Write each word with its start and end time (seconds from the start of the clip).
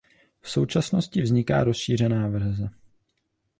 V 0.41 0.49
současnosti 0.49 1.21
vzniká 1.21 1.63
rozšířená 1.63 2.27
verze. 2.27 2.69